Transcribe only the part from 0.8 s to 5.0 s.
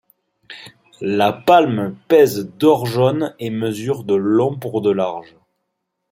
La palme pèse d'or jaune et mesure de long pour de